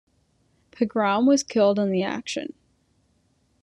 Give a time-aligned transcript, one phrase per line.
[0.71, 2.55] Pegram was killed in the action.